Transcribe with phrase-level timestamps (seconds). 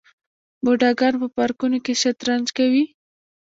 [0.63, 2.83] بوډاګان په پارکونو کې شطرنج کوي.